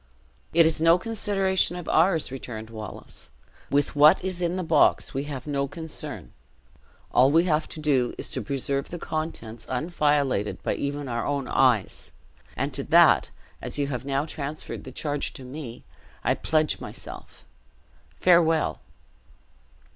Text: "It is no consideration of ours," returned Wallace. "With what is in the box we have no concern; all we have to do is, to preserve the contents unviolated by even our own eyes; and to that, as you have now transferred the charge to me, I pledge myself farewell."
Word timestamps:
"It 0.51 0.65
is 0.65 0.81
no 0.81 0.97
consideration 0.97 1.75
of 1.75 1.87
ours," 1.87 2.31
returned 2.31 2.71
Wallace. 2.71 3.29
"With 3.69 3.95
what 3.95 4.23
is 4.25 4.41
in 4.41 4.55
the 4.55 4.63
box 4.63 5.13
we 5.13 5.25
have 5.25 5.45
no 5.45 5.67
concern; 5.67 6.33
all 7.11 7.29
we 7.29 7.43
have 7.43 7.69
to 7.69 7.79
do 7.79 8.15
is, 8.17 8.31
to 8.31 8.41
preserve 8.41 8.89
the 8.89 8.97
contents 8.97 9.67
unviolated 9.67 10.63
by 10.63 10.73
even 10.73 11.07
our 11.07 11.23
own 11.23 11.47
eyes; 11.47 12.13
and 12.57 12.73
to 12.73 12.83
that, 12.85 13.29
as 13.61 13.77
you 13.77 13.85
have 13.89 14.03
now 14.03 14.25
transferred 14.25 14.85
the 14.85 14.91
charge 14.91 15.33
to 15.33 15.43
me, 15.43 15.83
I 16.23 16.33
pledge 16.33 16.79
myself 16.79 17.45
farewell." 18.19 18.81